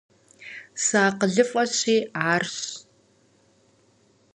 [0.83, 1.95] СыакъылыфӀэщи,
[2.31, 2.57] арщ.